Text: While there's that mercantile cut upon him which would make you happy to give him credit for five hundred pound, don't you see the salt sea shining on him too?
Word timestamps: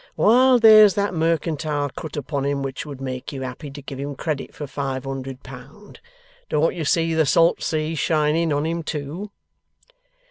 While 0.15 0.57
there's 0.57 0.95
that 0.95 1.13
mercantile 1.13 1.91
cut 1.91 2.17
upon 2.17 2.43
him 2.43 2.63
which 2.63 2.87
would 2.87 2.99
make 2.99 3.31
you 3.31 3.43
happy 3.43 3.69
to 3.69 3.83
give 3.83 3.99
him 3.99 4.15
credit 4.15 4.51
for 4.55 4.65
five 4.65 5.03
hundred 5.03 5.43
pound, 5.43 5.99
don't 6.49 6.73
you 6.73 6.85
see 6.85 7.13
the 7.13 7.27
salt 7.27 7.61
sea 7.61 7.93
shining 7.93 8.51
on 8.51 8.65
him 8.65 8.81
too? 8.81 9.29